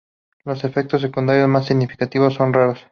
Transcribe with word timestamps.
Los 0.45 0.63
efectos 0.63 1.01
secundarios 1.03 1.47
más 1.47 1.67
significativos 1.67 2.33
son 2.33 2.53
raros. 2.53 2.79